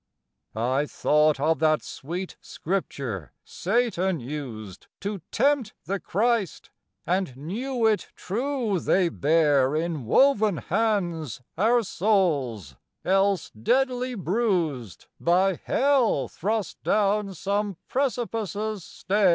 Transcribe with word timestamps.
I 0.55 0.87
thought 0.87 1.39
of 1.39 1.59
that 1.59 1.83
sweet 1.83 2.35
Scripture 2.41 3.33
Satan 3.43 4.19
used 4.19 4.87
To 5.01 5.21
tempt 5.29 5.75
the 5.85 5.99
Christ, 5.99 6.71
and 7.05 7.37
knew 7.37 7.85
it 7.85 8.07
true 8.15 8.79
they 8.79 9.09
bear 9.09 9.75
In 9.75 10.07
woven 10.07 10.57
hands 10.57 11.43
our 11.55 11.83
souls, 11.83 12.75
else 13.05 13.51
deadly 13.51 14.15
bruised, 14.15 15.05
By 15.19 15.59
hell 15.65 16.27
thrust 16.27 16.81
down 16.81 17.35
some 17.35 17.77
precipice's 17.87 18.83
stair. 18.83 19.29